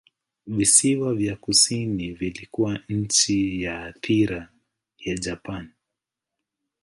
[0.47, 4.49] Visiwa vya kusini vilikuwa chini ya athira
[4.99, 5.69] ya Japani.